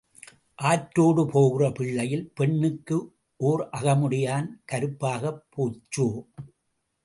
[0.61, 2.97] ஆற்றோடு போகிற பிள்ளையில் பெண்ணுக்கு
[3.39, 6.09] ஓர் அகமுடையான் கருப்பாகப் போச்சோ?